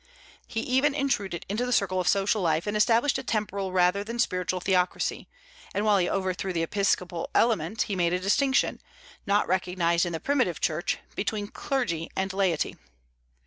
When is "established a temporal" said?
2.75-3.71